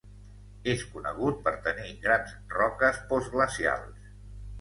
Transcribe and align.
És 0.71 0.85
conegut 0.93 1.35
per 1.47 1.53
tenir 1.67 1.91
grans 2.05 2.31
roques 2.55 2.97
postglacials. 3.13 4.09